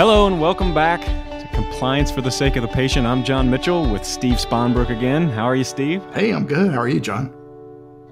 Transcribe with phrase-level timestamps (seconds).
[0.00, 3.06] Hello and welcome back to Compliance for the Sake of the Patient.
[3.06, 5.28] I'm John Mitchell with Steve Sponbrook again.
[5.28, 6.02] How are you, Steve?
[6.14, 6.72] Hey, I'm good.
[6.72, 7.30] How are you, John?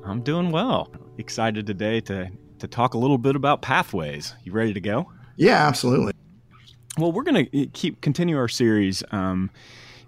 [0.05, 0.93] I'm doing well.
[1.17, 4.35] Excited today to to talk a little bit about pathways.
[4.45, 5.11] You ready to go?
[5.37, 6.13] Yeah, absolutely.
[6.99, 9.51] Well, we're going to keep continue our series um,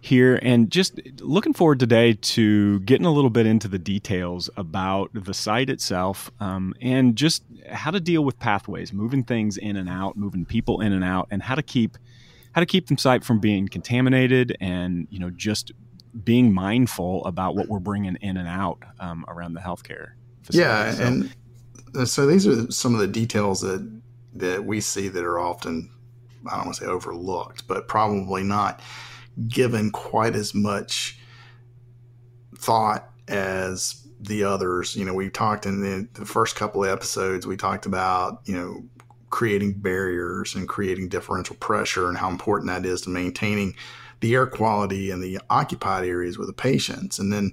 [0.00, 5.10] here and just looking forward today to getting a little bit into the details about
[5.12, 9.88] the site itself um, and just how to deal with pathways moving things in and
[9.88, 11.98] out moving people in and out and how to keep
[12.52, 15.72] how to keep the site from being contaminated and you know just
[16.24, 20.12] being mindful about what we're bringing in and out um, around the healthcare
[20.42, 20.68] facility.
[20.68, 21.34] yeah so, and
[21.94, 23.86] uh, so these are some of the details that
[24.32, 25.90] that we see that are often
[26.46, 28.80] I don't want to say overlooked, but probably not
[29.48, 31.18] given quite as much
[32.56, 34.96] thought as the others.
[34.96, 38.54] You know, we talked in the, the first couple of episodes, we talked about, you
[38.54, 38.84] know,
[39.30, 43.74] creating barriers and creating differential pressure and how important that is to maintaining
[44.20, 47.18] the air quality in the occupied areas with the patients.
[47.18, 47.52] And then,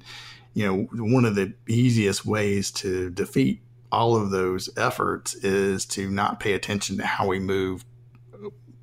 [0.53, 6.09] you know, one of the easiest ways to defeat all of those efforts is to
[6.09, 7.85] not pay attention to how we move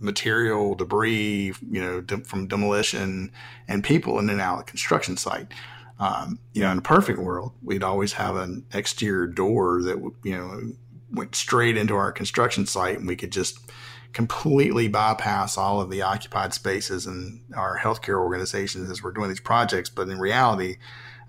[0.05, 3.33] material, debris, you know, de- from demolition
[3.67, 5.49] and people in and out of the construction site.
[5.99, 10.37] Um, you know, in a perfect world, we'd always have an exterior door that, you
[10.37, 10.73] know,
[11.11, 13.59] went straight into our construction site and we could just
[14.13, 19.41] completely bypass all of the occupied spaces and our healthcare organizations as we're doing these
[19.41, 19.91] projects.
[19.91, 20.77] But in reality,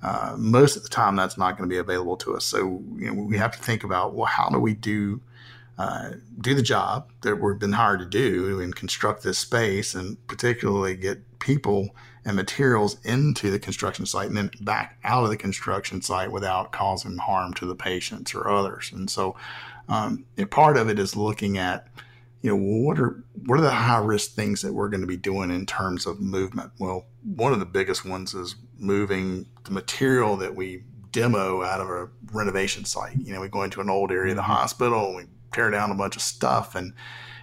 [0.02, 2.45] uh, most of the time that's not going to be available to us.
[2.45, 5.22] So, you know, we have to think about, well, how do we do
[5.78, 10.26] uh, do the job that we've been hired to do and construct this space and
[10.28, 11.90] particularly get people
[12.23, 16.72] and materials into the construction site and then back out of the construction site without
[16.72, 18.92] causing harm to the patients or others.
[18.94, 19.36] And so
[19.88, 21.88] um, part of it is looking at,
[22.42, 25.17] you know, what are what are the high risk things that we're going to be
[25.17, 26.72] doing in terms of movement?
[26.80, 31.89] Well, one of the biggest ones is moving the material that we demo out of
[31.89, 33.17] a renovation site.
[33.17, 34.52] You know, we go into an old area of the mm-hmm.
[34.52, 36.93] hospital, we tear down a bunch of stuff and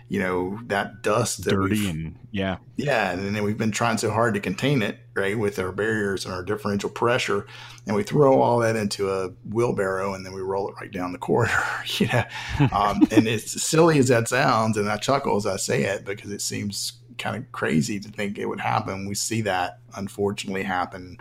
[0.09, 2.59] you know that dust that dirty and yeah.
[2.77, 6.27] Yeah and then we've been trying so hard to contain it right with our barriers
[6.27, 7.47] and our differential pressure
[7.87, 11.13] and we throw all that into a wheelbarrow and then we roll it right down
[11.13, 11.53] the corridor
[11.99, 12.25] you know?
[12.73, 16.05] Um, and it's as silly as that sounds and i chuckle as i say it
[16.05, 19.07] because it seems kind of crazy to think it would happen.
[19.07, 21.19] We see that unfortunately happen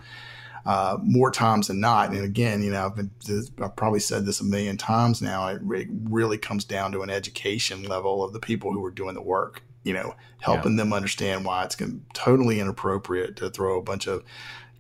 [0.66, 2.12] uh, more times than not.
[2.12, 3.12] And again, you know, I've, been,
[3.62, 5.48] I've probably said this a million times now.
[5.48, 9.22] It, really comes down to an education level of the people who are doing the
[9.22, 9.64] work.
[9.84, 10.84] You know, helping yeah.
[10.84, 11.76] them understand why it's
[12.14, 14.24] totally inappropriate to throw a bunch of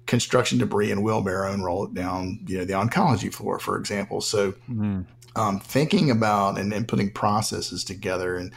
[0.05, 4.21] construction debris in wheelbarrow and roll it down, you know, the oncology floor, for example.
[4.21, 5.05] So, mm.
[5.35, 8.51] um, thinking about and then putting processes together and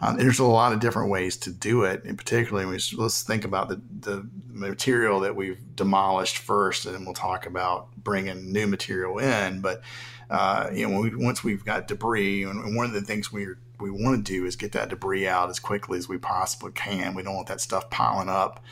[0.00, 2.04] um, there's a lot of different ways to do it.
[2.04, 7.14] And particularly, let's think about the, the material that we've demolished first, and then we'll
[7.14, 9.60] talk about bringing new material in.
[9.60, 9.82] But
[10.30, 13.48] uh, you know, we, once we've got debris, and one of the things we
[13.80, 17.14] we want to do is get that debris out as quickly as we possibly can.
[17.14, 18.62] We don't want that stuff piling up.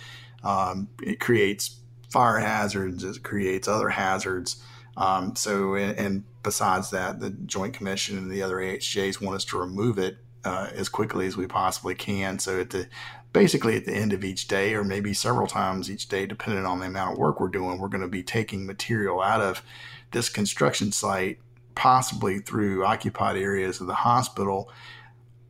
[0.44, 1.78] Um, it creates
[2.11, 3.05] fire hazards.
[3.05, 4.62] It creates other hazards.
[4.97, 9.44] Um, so, and, and, besides that, the Joint Commission and the other AHJs want us
[9.47, 12.38] to remove it uh, as quickly as we possibly can.
[12.38, 12.88] So at the
[13.32, 16.81] basically at the end of each day, or maybe several times each day, depending on
[16.81, 19.62] the amount of work we're doing, we're going to be taking material out of
[20.12, 21.38] this construction site,
[21.75, 24.72] possibly through occupied areas of the hospital,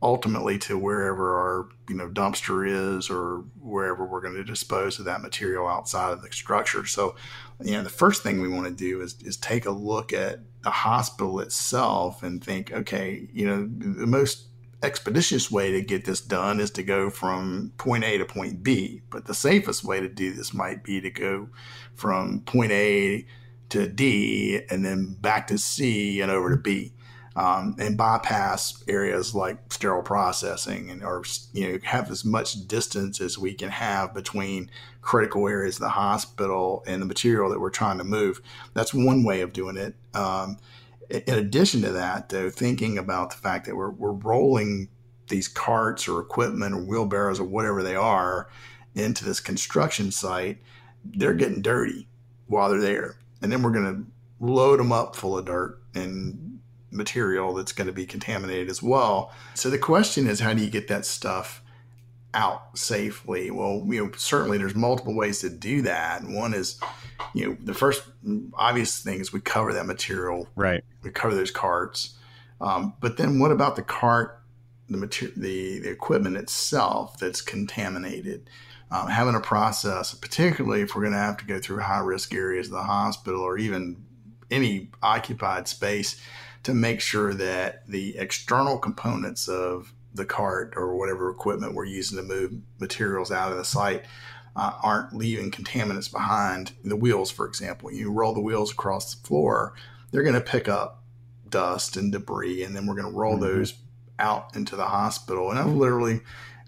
[0.01, 5.05] ultimately to wherever our you know dumpster is or wherever we're going to dispose of
[5.05, 6.85] that material outside of the structure.
[6.85, 7.15] So,
[7.63, 10.39] you know, the first thing we want to do is is take a look at
[10.63, 14.48] the hospital itself and think, okay, you know, the most
[14.81, 19.01] expeditious way to get this done is to go from point A to point B.
[19.09, 21.49] But the safest way to do this might be to go
[21.95, 23.25] from point A
[23.69, 26.93] to D and then back to C and over to B.
[27.35, 33.21] Um, and bypass areas like sterile processing and or you know have as much distance
[33.21, 34.69] as we can have between
[35.01, 38.41] critical areas of the hospital and the material that we're trying to move.
[38.73, 39.95] That's one way of doing it.
[40.13, 40.57] Um,
[41.09, 44.89] in addition to that, though, thinking about the fact that we're, we're rolling
[45.27, 48.49] these carts or equipment or wheelbarrows or whatever they are
[48.95, 50.57] into this construction site,
[51.03, 52.07] they're getting dirty
[52.47, 53.17] while they're there.
[53.41, 56.59] And then we're going to load them up full of dirt and
[56.91, 59.31] material that's going to be contaminated as well.
[59.53, 61.61] So the question is, how do you get that stuff
[62.33, 63.51] out safely?
[63.51, 66.23] Well, you know, certainly there's multiple ways to do that.
[66.23, 66.79] One is,
[67.33, 68.03] you know, the first
[68.53, 70.47] obvious thing is we cover that material.
[70.55, 70.83] Right.
[71.03, 72.15] We cover those carts.
[72.61, 74.39] Um, but then what about the cart
[74.89, 78.49] the material, the, the equipment itself that's contaminated.
[78.91, 82.33] Um, having a process, particularly if we're going to have to go through high risk
[82.33, 84.03] areas of the hospital or even
[84.49, 86.19] any occupied space,
[86.63, 92.17] to make sure that the external components of the cart or whatever equipment we're using
[92.17, 94.05] to move materials out of the site
[94.55, 96.73] uh, aren't leaving contaminants behind.
[96.83, 99.73] The wheels, for example, you roll the wheels across the floor,
[100.11, 101.03] they're going to pick up
[101.47, 103.57] dust and debris, and then we're going to roll mm-hmm.
[103.57, 103.73] those
[104.17, 105.49] out into the hospital.
[105.49, 106.21] And I've literally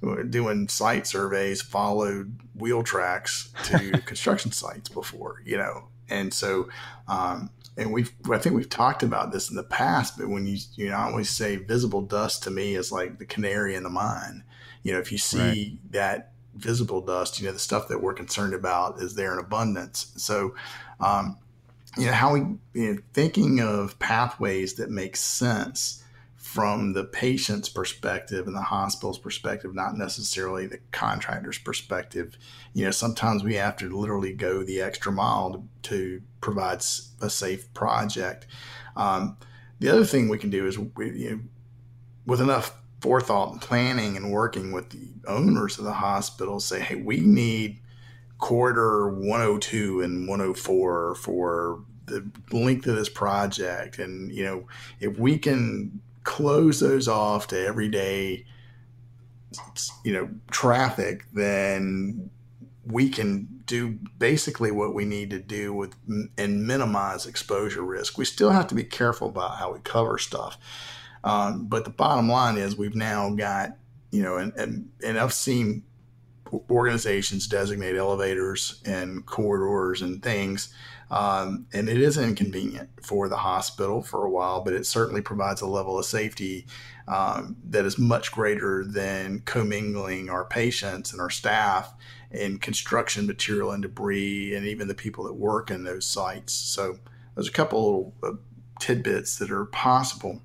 [0.03, 6.69] uh, doing site surveys followed wheel tracks to construction sites before, you know, and so
[7.07, 10.57] um, and we've I think we've talked about this in the past, but when you
[10.75, 13.89] you know I always say visible dust to me is like the canary in the
[13.89, 14.43] mine.
[14.83, 15.91] You know, if you see right.
[15.91, 20.11] that visible dust, you know the stuff that we're concerned about is there in abundance.
[20.17, 20.55] So,
[20.99, 21.37] um,
[21.97, 22.39] you know how we
[22.73, 26.00] you know, thinking of pathways that make sense
[26.51, 32.37] from the patient's perspective and the hospital's perspective, not necessarily the contractor's perspective.
[32.73, 36.83] You know, sometimes we have to literally go the extra mile to, to provide
[37.21, 38.47] a safe project.
[38.97, 39.37] Um,
[39.79, 41.39] the other thing we can do is, we, you know,
[42.25, 46.95] with enough forethought and planning and working with the owners of the hospital, say, hey,
[46.95, 47.79] we need
[48.39, 53.99] corridor 102 and 104 for the length of this project.
[53.99, 54.67] And, you know,
[54.99, 58.45] if we can close those off to everyday
[60.03, 62.29] you know traffic then
[62.85, 65.95] we can do basically what we need to do with
[66.37, 68.17] and minimize exposure risk.
[68.17, 70.57] We still have to be careful about how we cover stuff.
[71.23, 73.77] Um, but the bottom line is we've now got
[74.11, 75.83] you know and, and, and i've seen
[76.69, 80.73] organizations designate elevators and corridors and things
[81.11, 85.59] um, and it is inconvenient for the hospital for a while, but it certainly provides
[85.59, 86.65] a level of safety
[87.09, 91.93] um, that is much greater than commingling our patients and our staff
[92.31, 96.53] and construction material and debris and even the people that work in those sites.
[96.53, 96.97] So
[97.35, 98.39] there's a couple of little
[98.79, 100.41] tidbits that are possible.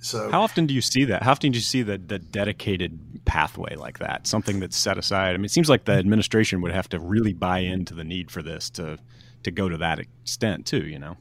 [0.00, 1.22] So how often do you see that?
[1.22, 4.26] How often do you see the, the dedicated pathway like that?
[4.26, 5.30] Something that's set aside.
[5.30, 8.30] I mean, it seems like the administration would have to really buy into the need
[8.30, 8.98] for this to
[9.46, 10.86] to go to that extent too.
[10.86, 11.16] You know.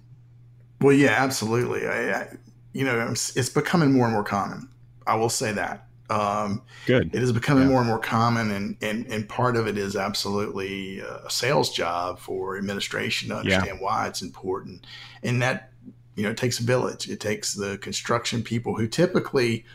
[0.82, 1.88] Well, yeah, absolutely.
[1.88, 2.38] I, I
[2.74, 4.68] you know, it's becoming more and more common.
[5.08, 5.88] I will say that.
[6.10, 7.16] Um, Good.
[7.16, 7.70] It is becoming yeah.
[7.70, 12.20] more and more common, and, and and part of it is absolutely a sales job
[12.20, 13.84] for administration to understand yeah.
[13.84, 14.86] why it's important,
[15.24, 15.72] and that
[16.16, 17.10] you know it takes a village.
[17.10, 19.66] It takes the construction people who typically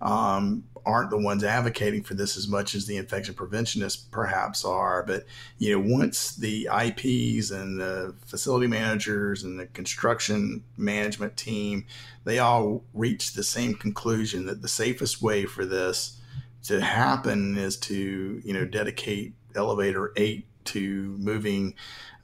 [0.00, 5.02] um, aren't the ones advocating for this as much as the infection preventionists perhaps are.
[5.02, 5.24] But
[5.58, 11.86] you know, once the IPs and the facility managers and the construction management team,
[12.24, 16.20] they all reach the same conclusion that the safest way for this
[16.64, 21.74] to happen is to you know dedicate elevator eight to moving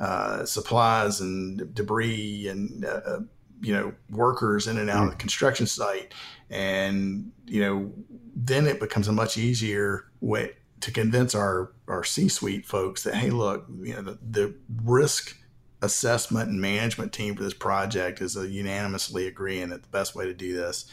[0.01, 3.21] uh, supplies and debris and uh,
[3.61, 5.05] you know workers in and out mm.
[5.07, 6.13] of the construction site.
[6.51, 7.93] And you know
[8.37, 13.31] then it becomes a much easier way to convince our our c-suite folks that hey
[13.31, 15.37] look you know the, the risk
[15.81, 20.35] assessment and management team for this project is unanimously agreeing that the best way to
[20.35, 20.87] do this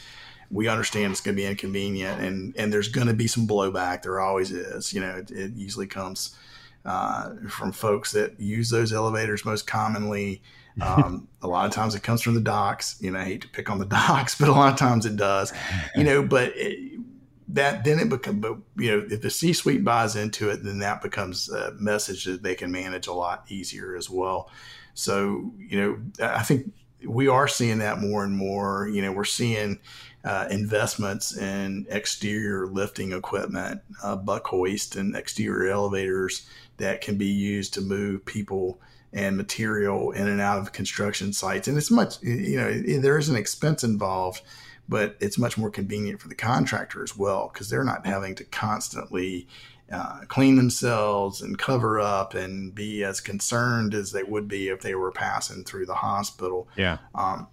[0.52, 4.02] we understand it's going to be inconvenient and and there's going to be some blowback.
[4.02, 4.92] There always is.
[4.92, 6.36] You know it, it usually comes
[6.84, 10.42] uh, from folks that use those elevators most commonly
[10.80, 12.96] um, a lot of times it comes from the docs.
[13.00, 15.16] You know, I hate to pick on the docs, but a lot of times it
[15.16, 15.52] does.
[15.94, 17.00] You know, but it,
[17.48, 21.02] that then it becomes, but you know, if the C-suite buys into it, then that
[21.02, 24.50] becomes a message that they can manage a lot easier as well.
[24.94, 26.72] So, you know, I think
[27.06, 28.88] we are seeing that more and more.
[28.88, 29.80] You know, we're seeing
[30.24, 36.48] uh, investments in exterior lifting equipment, uh, buck hoist, and exterior elevators
[36.78, 38.80] that can be used to move people
[39.12, 41.68] and material in and out of construction sites.
[41.68, 44.42] And it's much, you know, there is an expense involved,
[44.88, 48.44] but it's much more convenient for the contractor as well because they're not having to
[48.44, 49.46] constantly
[49.92, 54.80] uh, clean themselves and cover up and be as concerned as they would be if
[54.80, 56.66] they were passing through the hospital.
[56.76, 56.98] Yeah.
[57.14, 57.48] Um,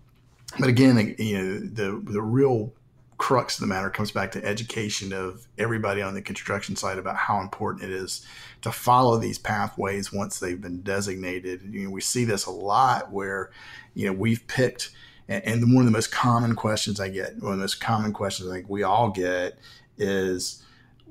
[0.58, 2.74] but again, you know, the the real
[3.20, 7.18] crux of the matter comes back to education of everybody on the construction site about
[7.18, 8.26] how important it is
[8.62, 11.62] to follow these pathways once they've been designated.
[11.70, 13.52] You know, we see this a lot where,
[13.94, 14.92] you know, we've picked,
[15.28, 18.50] and, one of the most common questions I get, one of the most common questions
[18.50, 19.60] I think we all get
[19.98, 20.64] is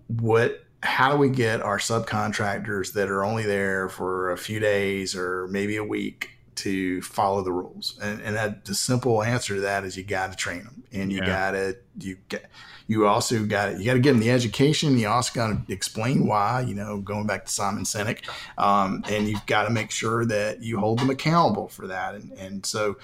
[0.06, 5.14] what how do we get our subcontractors that are only there for a few days
[5.14, 7.98] or maybe a week to follow the rules.
[8.02, 11.12] And, and that, the simple answer to that is you got to train them, and
[11.12, 11.26] you yeah.
[11.26, 12.50] got to you get
[12.88, 14.98] you also got you got to give them the education.
[14.98, 16.62] You also got to explain why.
[16.62, 20.62] You know, going back to Simon Sinek, um, and you've got to make sure that
[20.62, 22.14] you hold them accountable for that.
[22.14, 22.96] And and so,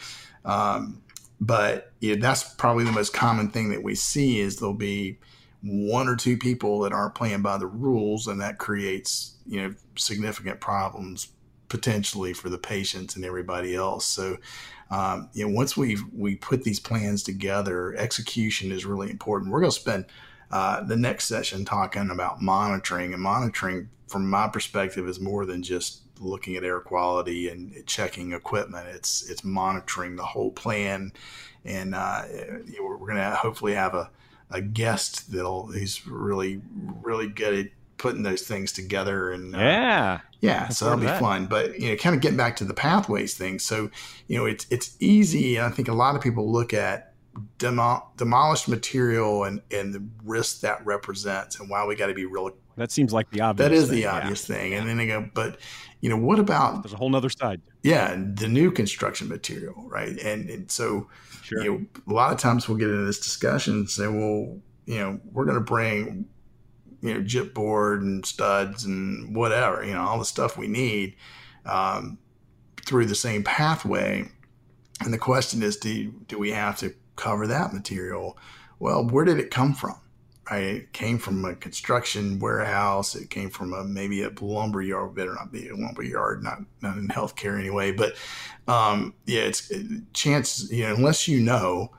[0.44, 1.02] um,
[1.40, 5.18] but yeah, that's probably the most common thing that we see is there'll be
[5.62, 9.74] one or two people that aren't playing by the rules, and that creates you know
[9.96, 11.28] significant problems
[11.68, 14.04] potentially for the patients and everybody else.
[14.04, 14.38] So,
[14.90, 19.52] um, you know, once we we put these plans together, execution is really important.
[19.52, 20.06] We're going to spend
[20.50, 25.62] uh, the next session talking about monitoring, and monitoring, from my perspective, is more than
[25.62, 28.86] just looking at air quality and checking equipment.
[28.88, 31.12] It's it's monitoring the whole plan,
[31.64, 32.22] and uh,
[32.80, 34.10] we're going to hopefully have a
[34.50, 36.60] a guest that'll he's really
[37.02, 41.20] really good at putting those things together and uh, yeah yeah so that'll be that.
[41.20, 43.90] fun but you know kind of getting back to the pathways thing so
[44.26, 47.14] you know it's it's easy i think a lot of people look at
[47.58, 52.24] demo- demolished material and and the risk that represents and why we got to be
[52.24, 53.96] real that seems like the obvious that is thing.
[53.96, 54.56] the obvious yeah.
[54.56, 55.58] thing and then they go but
[56.00, 60.18] you know what about there's a whole nother side yeah the new construction material right
[60.20, 61.08] and, and so
[61.42, 61.62] sure.
[61.62, 64.98] you know a lot of times we'll get into this discussion and say well you
[64.98, 66.26] know we're going to bring
[67.04, 71.14] you know, gyp board and studs and whatever, you know, all the stuff we need
[71.66, 72.16] um,
[72.86, 74.26] through the same pathway.
[75.00, 78.38] And the question is, do, do we have to cover that material?
[78.78, 79.96] Well, where did it come from?
[80.50, 80.64] Right?
[80.64, 83.14] It came from a construction warehouse.
[83.14, 85.14] It came from a maybe a lumber yard.
[85.14, 87.92] Better not be a lumber yard, not not in healthcare anyway.
[87.92, 88.14] But
[88.68, 90.70] um, yeah, it's it, chance.
[90.70, 91.92] You know, unless you know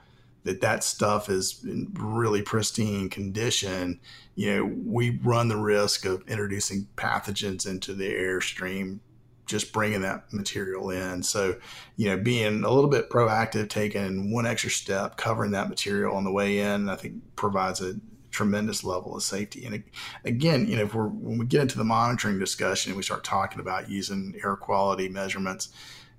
[0.46, 4.00] that that stuff is in really pristine condition,
[4.36, 9.00] you know, we run the risk of introducing pathogens into the airstream
[9.48, 11.22] just bringing that material in.
[11.22, 11.56] So,
[11.98, 16.24] you know, being a little bit proactive, taking one extra step, covering that material on
[16.24, 17.96] the way in, I think provides a
[18.32, 19.66] tremendous level of safety.
[19.66, 19.84] And
[20.26, 23.24] again, you know, if we're when we get into the monitoring discussion and we start
[23.24, 25.70] talking about using air quality measurements,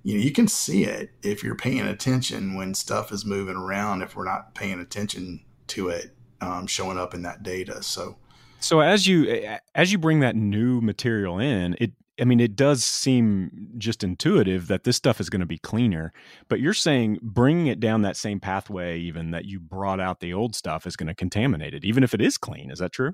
[0.07, 4.01] you know, you can see it if you're paying attention when stuff is moving around.
[4.01, 7.83] If we're not paying attention to it, um, showing up in that data.
[7.83, 8.15] So,
[8.61, 12.85] so as you as you bring that new material in, it I mean, it does
[12.85, 16.13] seem just intuitive that this stuff is going to be cleaner,
[16.47, 20.33] but you're saying bringing it down that same pathway, even that you brought out the
[20.33, 22.71] old stuff, is going to contaminate it, even if it is clean.
[22.71, 23.11] Is that true?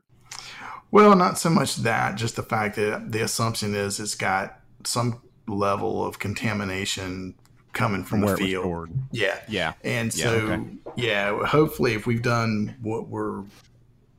[0.91, 5.23] Well, not so much that, just the fact that the assumption is it's got some
[5.47, 7.35] level of contamination
[7.73, 8.89] coming from, from the field.
[9.11, 9.39] Yeah.
[9.47, 9.73] Yeah.
[9.83, 10.69] And so, yeah, okay.
[10.95, 13.43] yeah, hopefully, if we've done what we're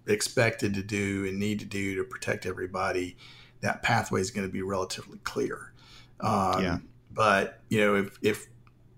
[0.06, 3.16] expected to do and need to do to protect everybody,
[3.60, 5.72] that pathway is going to be relatively clear.
[6.20, 6.78] Um, yeah.
[7.12, 8.46] But, you know, if, if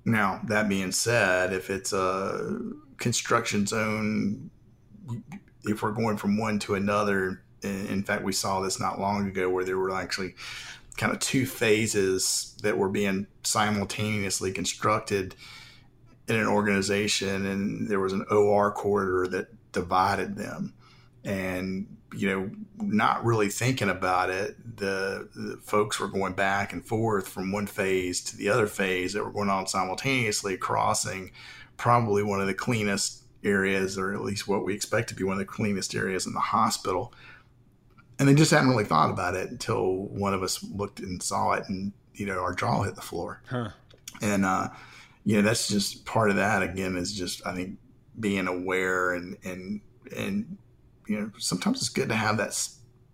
[0.05, 2.61] now that being said, if it's a
[2.97, 4.51] construction zone,
[5.65, 9.51] if we're going from one to another, in fact, we saw this not long ago
[9.51, 10.35] where there were actually
[10.97, 15.35] kind of two phases that were being simultaneously constructed
[16.29, 20.75] in an organization, and there was an OR corridor that divided them.
[21.25, 26.87] And you know, not really thinking about it, the, the, folks were going back and
[26.87, 31.33] forth from one phase to the other phase that were going on simultaneously, crossing
[31.77, 35.35] probably one of the cleanest areas, or at least what we expect to be one
[35.35, 37.13] of the cleanest areas in the hospital
[38.19, 41.53] and they just hadn't really thought about it until one of us looked and saw
[41.53, 43.43] it, and you know our jaw hit the floor.
[43.49, 43.71] Huh.
[44.23, 44.69] And uh,
[45.25, 46.63] you know that's just part of that.
[46.63, 47.79] Again, is just I think
[48.19, 49.81] being aware and and
[50.17, 50.57] and
[51.07, 52.69] you know sometimes it's good to have that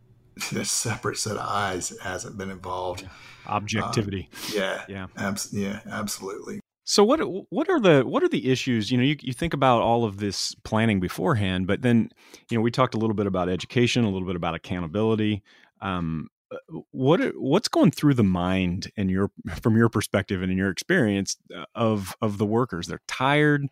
[0.52, 3.08] that separate set of eyes that hasn't been involved.
[3.46, 4.28] Objectivity.
[4.32, 4.84] Um, yeah.
[4.88, 5.06] Yeah.
[5.16, 5.80] Abs- yeah.
[5.90, 6.60] Absolutely.
[6.84, 7.20] So what
[7.50, 8.90] what are the what are the issues?
[8.90, 12.10] You know, you, you think about all of this planning beforehand, but then
[12.50, 15.42] you know we talked a little bit about education, a little bit about accountability.
[15.80, 20.58] Um, uh, what what's going through the mind in your from your perspective and in
[20.58, 22.88] your experience uh, of of the workers?
[22.88, 23.68] They're tired.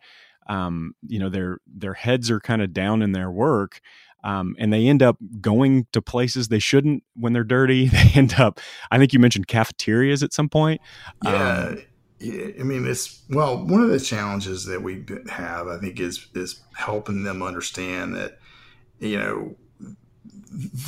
[0.47, 3.81] Um, you know, their their heads are kind of down in their work.
[4.23, 7.87] Um, and they end up going to places they shouldn't when they're dirty.
[7.91, 8.59] They end up,
[8.91, 10.79] I think you mentioned cafeterias at some point.
[11.23, 11.81] Yeah, um,
[12.23, 16.61] I mean, it's well, one of the challenges that we have, I think, is is
[16.75, 18.37] helping them understand that,
[18.99, 19.55] you know,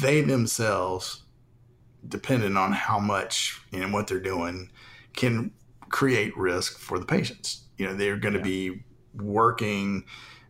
[0.01, 1.23] they themselves,
[2.07, 4.69] depending on how much and what they're doing,
[5.15, 5.51] can
[5.89, 7.63] create risk for the patients.
[7.77, 8.45] You know, they're going to yeah.
[8.45, 8.83] be
[9.15, 10.05] working,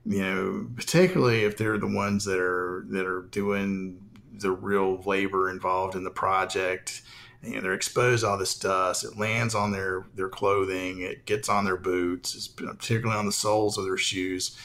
[0.05, 4.01] you know, particularly if they're the ones that are that are doing
[4.33, 7.03] the real labor involved in the project
[7.43, 9.03] you know, they're exposed to all this dust.
[9.03, 11.01] It lands on their their clothing.
[11.01, 14.57] It gets on their boots, particularly on the soles of their shoes.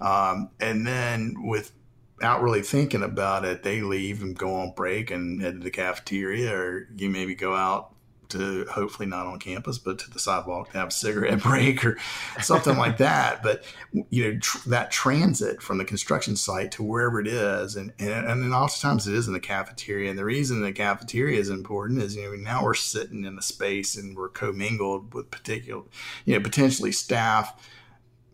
[0.00, 5.40] Um, and then without really thinking about it, they leave and go on break and
[5.40, 7.95] head to the cafeteria, or you maybe go out
[8.30, 11.98] to hopefully not on campus, but to the sidewalk to have a cigarette break or
[12.40, 13.42] something like that.
[13.42, 13.64] But
[14.10, 18.26] you know tr- that transit from the construction site to wherever it is, and and
[18.26, 20.10] and then oftentimes it is in the cafeteria.
[20.10, 23.42] And the reason the cafeteria is important is you know now we're sitting in a
[23.42, 25.82] space and we're commingled with particular,
[26.24, 27.68] you know, potentially staff,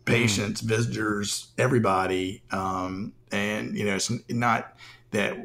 [0.05, 0.67] patients, mm.
[0.67, 4.77] visitors, everybody, um, and you know it's not
[5.11, 5.37] that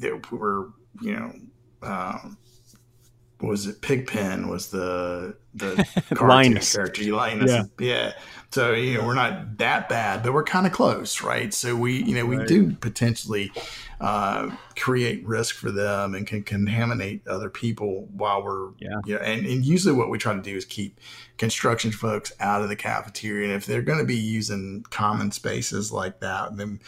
[0.00, 0.66] that we're
[1.00, 1.32] you know.
[1.80, 2.38] Um,
[3.40, 7.50] was it Pigpen was the the cartoon character Linus.
[7.50, 7.64] Yeah.
[7.78, 8.12] yeah.
[8.50, 11.52] So you know we're not that bad, but we're kind of close, right?
[11.52, 12.48] So we you know we right.
[12.48, 13.52] do potentially
[14.00, 19.00] uh, create risk for them and can contaminate other people while we're yeah.
[19.04, 20.98] You know, and, and usually what we try to do is keep
[21.36, 25.92] construction folks out of the cafeteria, and if they're going to be using common spaces
[25.92, 26.80] like that, then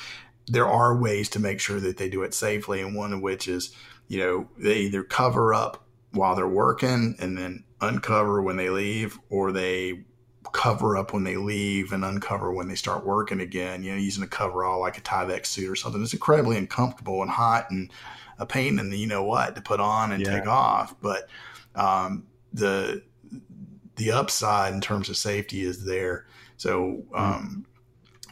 [0.46, 3.46] there are ways to make sure that they do it safely, and one of which
[3.46, 3.74] is
[4.08, 9.18] you know they either cover up while they're working and then uncover when they leave,
[9.28, 10.04] or they
[10.52, 14.24] cover up when they leave and uncover when they start working again, you know, using
[14.24, 16.02] a coverall like a Tyvek suit or something.
[16.02, 17.90] It's incredibly uncomfortable and hot and
[18.38, 20.38] a pain in the you know what to put on and yeah.
[20.38, 20.94] take off.
[21.00, 21.28] But
[21.74, 23.02] um, the
[23.96, 26.26] the upside in terms of safety is there.
[26.56, 27.14] So mm-hmm.
[27.14, 27.66] um,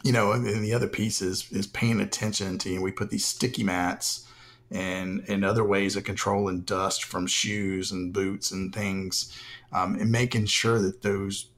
[0.03, 2.69] you know, and the other piece is is paying attention to.
[2.69, 4.27] You know, we put these sticky mats
[4.71, 9.35] and and other ways of controlling dust from shoes and boots and things,
[9.71, 11.51] um, and making sure that those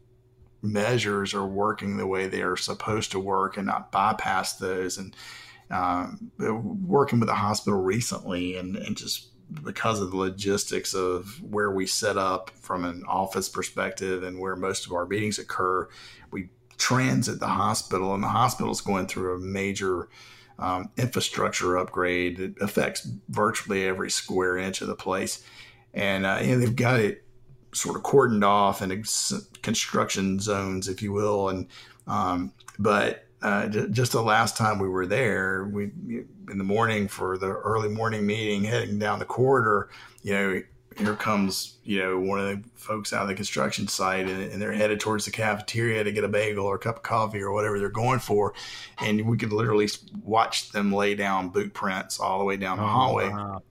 [0.61, 4.97] measures are working the way they are supposed to work and not bypass those.
[4.97, 5.15] And
[5.69, 9.29] um, working with the hospital recently, and, and just
[9.63, 14.55] because of the logistics of where we set up from an office perspective and where
[14.55, 15.87] most of our meetings occur,
[16.31, 20.09] we transit the hospital, and the hospital is going through a major
[20.61, 25.43] um, infrastructure upgrade that affects virtually every square inch of the place.
[25.93, 27.25] And, uh, and they've got it
[27.73, 28.91] sort of cordoned off and
[29.61, 31.49] construction zones, if you will.
[31.49, 31.67] And
[32.07, 35.85] um, but uh, just the last time we were there, we
[36.49, 39.89] in the morning for the early morning meeting, heading down the corridor,
[40.21, 40.61] you know,
[40.97, 44.61] here comes you know one of the folks out of the construction site and, and,
[44.61, 47.51] they're headed towards the cafeteria to get a bagel or a cup of coffee or
[47.51, 48.53] whatever they're going for.
[48.99, 49.89] And we could literally
[50.23, 53.29] watch them lay down boot prints all the way down the oh, hallway.
[53.29, 53.61] wow.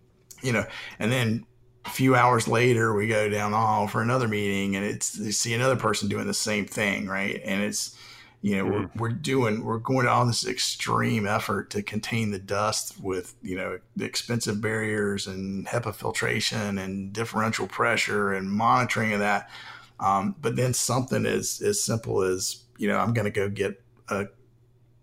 [0.42, 0.64] you know
[0.98, 1.46] and then
[1.84, 5.32] a few hours later we go down the hall for another meeting and it's you
[5.32, 7.40] see another person doing the same thing right?
[7.44, 7.96] And it's
[8.42, 8.98] you know, mm-hmm.
[8.98, 13.34] we're, we're doing, we're going to all this extreme effort to contain the dust with,
[13.42, 19.50] you know, expensive barriers and HEPA filtration and differential pressure and monitoring of that.
[19.98, 23.82] Um, but then something as, as simple as, you know, I'm going to go get
[24.08, 24.26] a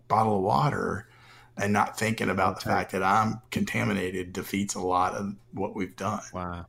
[0.08, 1.08] bottle of water
[1.56, 5.94] and not thinking about the fact that I'm contaminated defeats a lot of what we've
[5.94, 6.22] done.
[6.32, 6.66] Wow.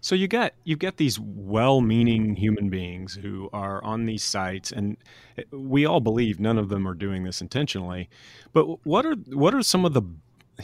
[0.00, 4.96] So you get you get these well-meaning human beings who are on these sites, and
[5.38, 8.08] eh, we all believe none of them are doing this intentionally.
[8.52, 10.02] But what are what are some of the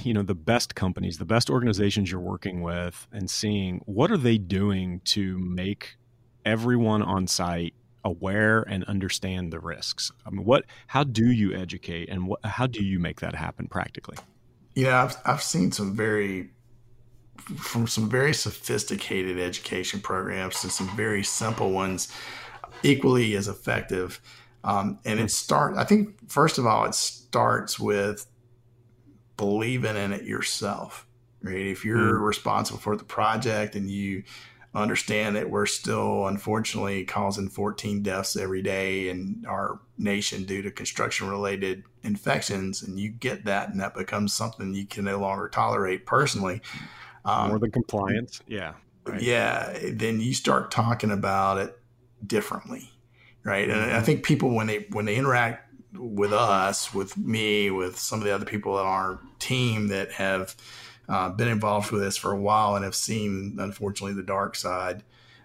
[0.00, 4.16] you know the best companies, the best organizations you're working with, and seeing what are
[4.16, 5.96] they doing to make
[6.44, 10.10] everyone on site aware and understand the risks?
[10.26, 13.68] I mean, what how do you educate, and what, how do you make that happen
[13.68, 14.16] practically?
[14.74, 16.50] Yeah, I've I've seen some very
[17.56, 22.12] from some very sophisticated education programs to some very simple ones,
[22.82, 24.20] equally as effective.
[24.64, 25.76] Um, and it start.
[25.76, 28.26] I think first of all, it starts with
[29.36, 31.06] believing in it yourself.
[31.42, 31.66] Right?
[31.66, 32.26] If you're mm.
[32.26, 34.22] responsible for the project and you
[34.74, 40.70] understand that we're still unfortunately causing 14 deaths every day in our nation due to
[40.70, 45.48] construction related infections and you get that and that becomes something you can no longer
[45.48, 46.62] tolerate personally
[47.24, 48.40] um, More than compliance.
[48.46, 48.74] Yeah.
[49.04, 49.20] Right.
[49.20, 49.78] Yeah.
[49.92, 51.78] Then you start talking about it
[52.26, 52.90] differently.
[53.44, 53.68] Right.
[53.68, 54.04] And I mm-hmm.
[54.04, 58.34] think people, when they, when they interact with us, with me, with some of the
[58.34, 60.54] other people on our team that have
[61.08, 65.02] uh, been involved with this for a while and have seen, unfortunately, the dark side,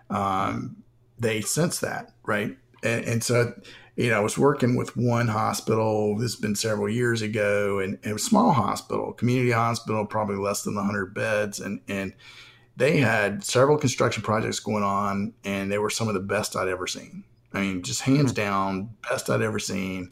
[0.10, 0.78] um,
[1.18, 2.14] they sense that.
[2.24, 2.56] Right.
[2.84, 3.54] And, and so
[3.98, 6.16] you know, I was working with one hospital.
[6.16, 10.06] This has been several years ago, and, and it was a small hospital, community hospital,
[10.06, 12.14] probably less than 100 beds, and and
[12.76, 16.68] they had several construction projects going on, and they were some of the best I'd
[16.68, 17.24] ever seen.
[17.52, 18.36] I mean, just hands hmm.
[18.36, 20.12] down, best I'd ever seen.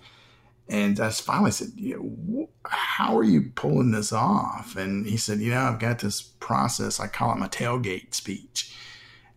[0.68, 4.76] And I finally said, you know, how are you pulling this off?
[4.76, 7.00] And he said, you know, I've got this process.
[7.00, 8.76] I call it my tailgate speech.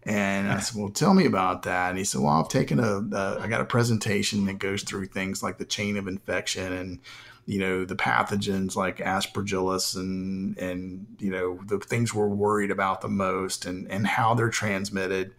[0.08, 1.90] And I said, well, tell me about that.
[1.90, 5.04] And he said, well, I've taken a, a I got a presentation that goes through
[5.06, 7.00] things like the chain of infection and,
[7.44, 13.02] you know, the pathogens like aspergillus and, and, you know, the things we're worried about
[13.02, 15.34] the most and, and how they're transmitted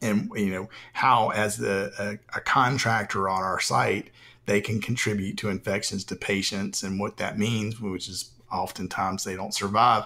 [0.00, 4.10] and, you know, how as the, a, a contractor on our site,
[4.46, 9.34] they can contribute to infections to patients and what that means, which is oftentimes they
[9.34, 10.04] don't survive.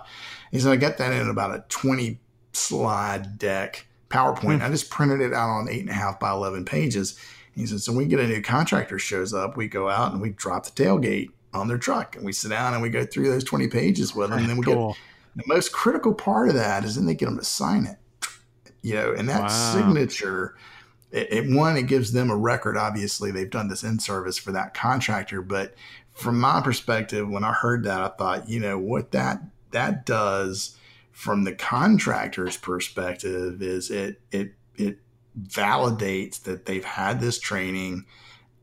[0.52, 2.18] And so I got that in about a 20
[2.56, 4.60] slide deck PowerPoint.
[4.60, 4.62] Mm.
[4.62, 7.18] I just printed it out on eight and a half by 11 pages.
[7.54, 10.20] He says, so when we get a new contractor shows up, we go out and
[10.20, 13.30] we drop the tailgate on their truck and we sit down and we go through
[13.30, 14.40] those 20 pages with them.
[14.40, 14.88] And then we cool.
[14.88, 14.98] get
[15.36, 17.96] the most critical part of that is then they get them to sign it,
[18.82, 19.48] you know, and that wow.
[19.48, 20.56] signature,
[21.10, 22.76] it, it, one, it gives them a record.
[22.76, 25.74] Obviously they've done this in service for that contractor, but
[26.12, 30.76] from my perspective, when I heard that, I thought, you know, what that, that does
[31.14, 34.98] from the contractor's perspective is it it it
[35.40, 38.04] validates that they've had this training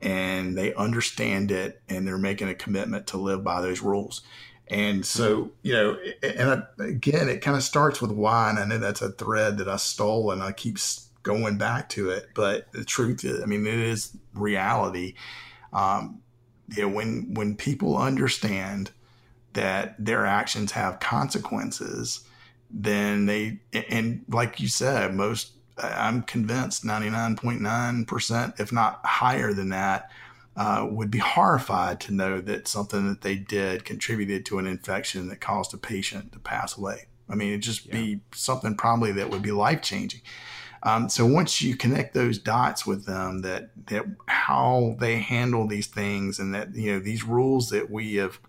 [0.02, 4.22] and they understand it and they're making a commitment to live by those rules.
[4.68, 8.66] And so, you know, and I, again, it kind of starts with why, and I
[8.66, 10.78] know that's a thread that I stole and I keep
[11.24, 12.30] going back to it.
[12.36, 15.16] But the truth is, I mean, it is reality.
[15.74, 16.22] Um,
[16.70, 18.92] you know, when when people understand
[19.54, 22.22] that their actions have consequences,
[22.74, 30.12] then they and like you said, most I'm convinced 99.9%, if not higher than that,
[30.56, 35.30] uh, would be horrified to know that something that they did contributed to an infection
[35.30, 37.08] that caused a patient to pass away.
[37.30, 37.94] I mean, it'd just yeah.
[37.94, 40.22] be something probably that would be life changing.
[40.84, 45.88] Um, so once you connect those dots with them, that that how they handle these
[45.88, 48.40] things, and that you know these rules that we have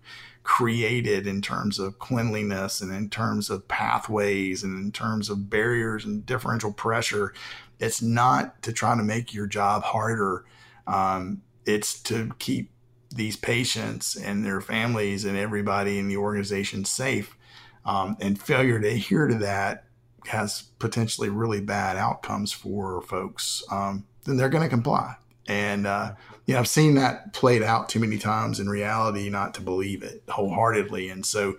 [0.43, 6.05] created in terms of cleanliness and in terms of pathways and in terms of barriers
[6.05, 7.33] and differential pressure.
[7.79, 10.45] It's not to try to make your job harder.
[10.85, 12.71] Um, it's to keep
[13.09, 17.37] these patients and their families and everybody in the organization safe.
[17.85, 19.85] Um, and failure to adhere to that
[20.27, 23.63] has potentially really bad outcomes for folks.
[23.69, 25.15] Um, then they're going to comply.
[25.47, 26.13] And uh,
[26.45, 30.03] you know, I've seen that played out too many times in reality not to believe
[30.03, 31.09] it wholeheartedly.
[31.09, 31.55] And so,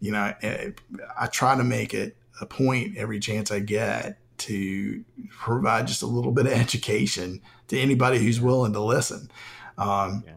[0.00, 0.74] you know, I,
[1.18, 6.06] I try to make it a point every chance I get to provide just a
[6.06, 9.30] little bit of education to anybody who's willing to listen.
[9.76, 10.34] Um, yeah.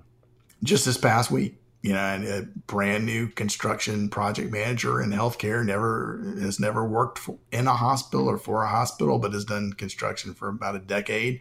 [0.64, 6.22] Just this past week, you know, a brand new construction project manager in healthcare never
[6.40, 10.34] has never worked for, in a hospital or for a hospital, but has done construction
[10.34, 11.40] for about a decade.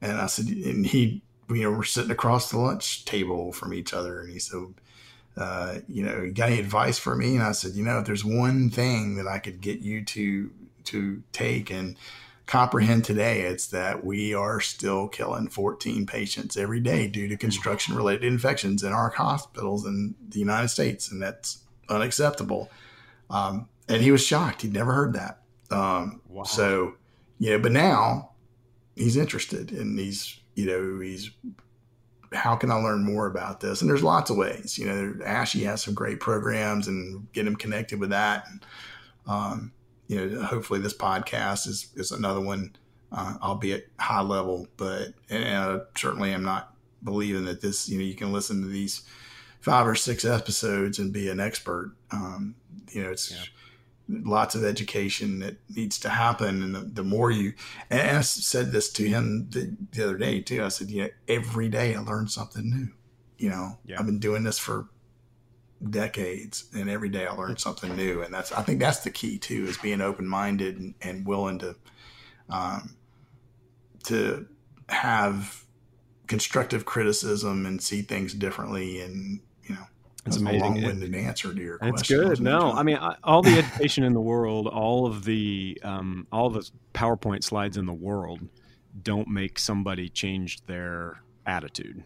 [0.00, 3.92] And I said, and he you know, we're sitting across the lunch table from each
[3.92, 4.20] other.
[4.20, 4.74] And he said,
[5.36, 7.34] uh, you know, you got any advice for me?
[7.34, 10.50] And I said, you know, if there's one thing that I could get you to
[10.84, 11.96] to take and
[12.46, 17.94] comprehend today, it's that we are still killing 14 patients every day due to construction
[17.94, 22.70] related infections in our hospitals in the United States, and that's unacceptable.
[23.28, 25.42] Um, and he was shocked; he'd never heard that.
[25.70, 26.42] Um, wow.
[26.42, 26.94] So,
[27.38, 28.30] yeah, but now
[29.00, 31.30] he's interested, and he's you know, he's
[32.32, 33.80] how can I learn more about this?
[33.80, 34.78] And there's lots of ways.
[34.78, 38.46] You know, ASHE has some great programs and get him connected with that.
[38.48, 38.66] And,
[39.26, 39.72] um,
[40.06, 42.76] you know, hopefully this podcast is, is another one,
[43.10, 48.14] uh, albeit high level, but and certainly I'm not believing that this, you know, you
[48.14, 49.02] can listen to these
[49.60, 51.96] five or six episodes and be an expert.
[52.12, 52.54] Um,
[52.92, 53.42] you know, it's, yeah
[54.10, 56.62] lots of education that needs to happen.
[56.62, 57.54] And the, the more you,
[57.88, 60.64] and I said this to him the, the, other day too.
[60.64, 62.88] I said, you know, every day I learn something new.
[63.38, 63.98] You know, yeah.
[63.98, 64.88] I've been doing this for
[65.88, 68.22] decades, and every day I learn something new.
[68.22, 71.58] And that's, I think that's the key too, is being open minded and, and, willing
[71.60, 71.76] to,
[72.48, 72.96] um,
[74.04, 74.46] to
[74.88, 75.64] have
[76.26, 79.40] constructive criticism and see things differently and
[80.26, 80.60] it's amazing.
[80.60, 81.98] A long-winded answer to your question.
[81.98, 82.40] It's good.
[82.40, 86.68] No, I mean, all the education in the world, all of the um, all the
[86.94, 88.40] PowerPoint slides in the world,
[89.02, 92.04] don't make somebody change their attitude.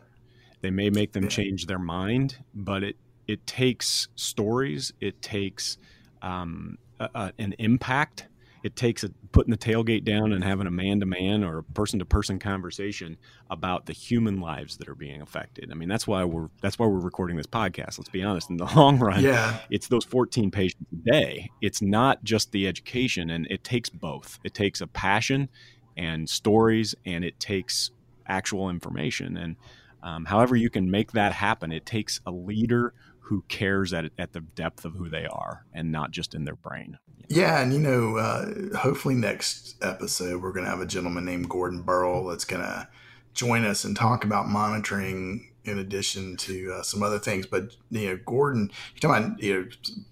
[0.61, 2.97] They may make them change their mind, but it
[3.27, 4.93] it takes stories.
[5.01, 5.77] It takes
[6.23, 8.29] um, a, a, an impact
[8.65, 11.63] it takes a, putting the tailgate down and having a man to man or a
[11.63, 13.19] person to person conversation
[13.51, 15.71] about the human lives that are being affected.
[15.71, 17.99] I mean, that's why we're that's why we're recording this podcast.
[17.99, 18.49] Let's be honest.
[18.49, 21.51] In the long run, yeah, it's those 14 patients a day.
[21.61, 24.41] It's not just the education, and it takes both.
[24.45, 25.51] It takes a passion
[25.95, 27.91] and stories, and it takes
[28.27, 29.37] actual information.
[29.37, 29.57] And
[30.03, 31.73] Um, however, you can make that happen.
[31.73, 32.93] It takes a leader
[33.25, 36.57] who cares at, at the depth of who they are and not just in their
[36.57, 36.99] brain.
[37.29, 41.49] Yeah, and you know, uh, hopefully next episode we're going to have a gentleman named
[41.49, 42.89] Gordon Burrell that's going to
[43.33, 47.47] join us and talk about monitoring in addition to uh, some other things.
[47.47, 49.69] But you know, Gordon, you talking about you know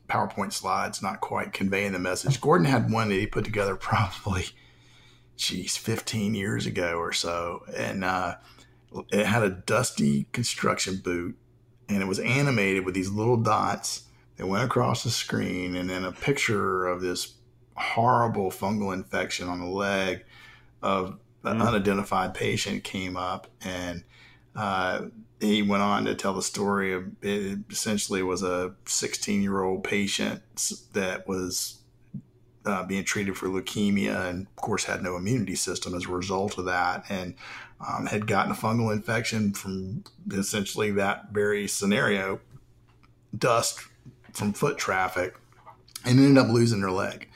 [0.08, 2.40] PowerPoint slides not quite conveying the message.
[2.40, 4.46] Gordon had one that he put together probably,
[5.36, 8.36] geez, 15 years ago or so, and uh,
[9.10, 11.36] it had a dusty construction boot,
[11.94, 14.04] and it was animated with these little dots
[14.36, 17.34] that went across the screen, and then a picture of this
[17.74, 20.24] horrible fungal infection on the leg
[20.82, 21.66] of an mm.
[21.66, 24.04] unidentified patient came up and
[24.54, 25.02] uh,
[25.40, 29.82] he went on to tell the story of it essentially was a 16 year old
[29.82, 30.42] patient
[30.92, 31.78] that was
[32.64, 36.58] uh, being treated for leukemia and of course had no immunity system as a result
[36.58, 37.34] of that and
[37.86, 42.40] um, had gotten a fungal infection from essentially that very scenario
[43.36, 43.80] dust
[44.32, 45.36] from foot traffic
[46.04, 47.28] and ended up losing her leg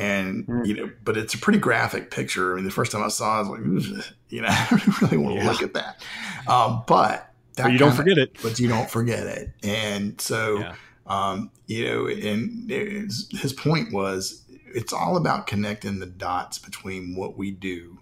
[0.00, 0.66] and mm.
[0.66, 2.52] you know, but it's a pretty graphic picture.
[2.52, 5.16] I mean, the first time I saw it, I was like, you know, I really
[5.16, 5.50] want to yeah.
[5.50, 6.02] look at that.
[6.48, 8.36] Um, but, that but you don't forget it.
[8.42, 9.50] But you don't forget it.
[9.62, 10.74] And so, yeah.
[11.06, 17.36] um, you know, and his point was, it's all about connecting the dots between what
[17.36, 17.99] we do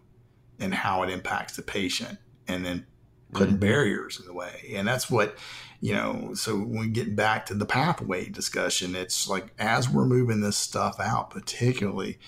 [0.59, 2.87] and how it impacts the patient, and then
[3.33, 3.61] putting mm-hmm.
[3.61, 4.73] barriers in the way.
[4.75, 5.37] And that's what
[5.81, 10.07] you know, so when we get back to the pathway discussion, it's like as we're
[10.07, 12.19] moving this stuff out, particularly,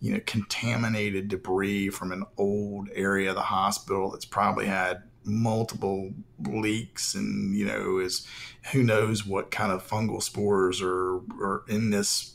[0.00, 6.12] you know, contaminated debris from an old area of the hospital that's probably had multiple
[6.48, 8.26] leaks and, you know, is
[8.72, 12.34] who knows what kind of fungal spores are, are in this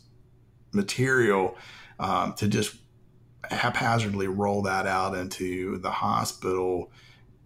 [0.72, 1.58] material
[2.00, 2.78] um, to just
[3.50, 6.92] haphazardly roll that out into the hospital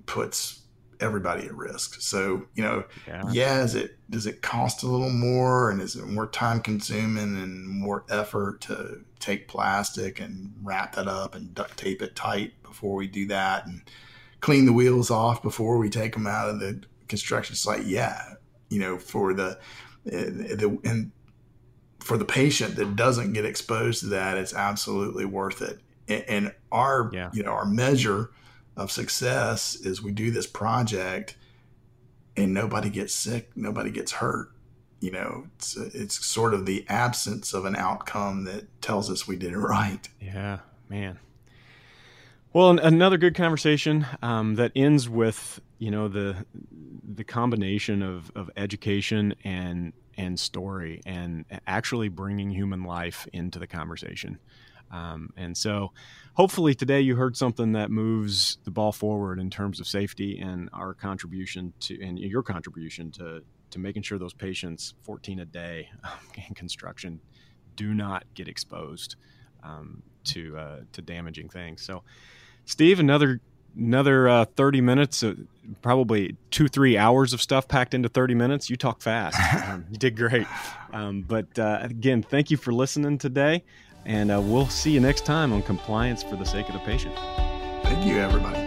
[0.06, 0.62] puts
[1.00, 2.02] everybody at risk.
[2.02, 3.24] So, you know, yeah.
[3.32, 7.42] yeah, is it does it cost a little more and is it more time consuming
[7.42, 12.54] and more effort to take plastic and wrap that up and duct tape it tight
[12.64, 13.82] before we do that and
[14.42, 17.86] clean the wheels off before we take them out of the construction site?
[17.86, 18.36] Yeah,
[18.70, 19.60] you know, for the
[20.12, 21.12] eh, the and
[22.00, 25.80] for the patient that doesn't get exposed to that, it's absolutely worth it.
[26.08, 27.30] And our, yeah.
[27.34, 28.32] you know, our measure
[28.78, 31.36] of success is we do this project
[32.38, 34.52] and nobody gets sick, nobody gets hurt.
[35.00, 39.36] You know, it's it's sort of the absence of an outcome that tells us we
[39.36, 40.08] did it right.
[40.20, 41.20] Yeah, man.
[42.54, 46.46] Well, another good conversation um, that ends with you know the
[47.04, 53.68] the combination of, of education and and story and actually bringing human life into the
[53.68, 54.40] conversation.
[54.96, 55.92] Um, and so,
[56.34, 60.70] hopefully, today you heard something that moves the ball forward in terms of safety and
[60.72, 65.90] our contribution to, and your contribution to, to making sure those patients, 14 a day
[66.48, 67.20] in construction,
[67.76, 69.18] do not get exposed
[69.64, 71.82] um, to uh, to damaging things.
[71.82, 72.04] So,
[72.64, 73.42] Steve, another
[73.78, 75.34] another uh, 30 minutes, uh,
[75.82, 78.70] probably two, three hours of stuff packed into 30 minutes.
[78.70, 79.38] You talk fast.
[79.66, 80.48] Um, you did great.
[80.94, 83.64] Um, but uh, again, thank you for listening today.
[84.06, 87.16] And uh, we'll see you next time on Compliance for the Sake of the Patient.
[87.84, 88.65] Thank you, everybody.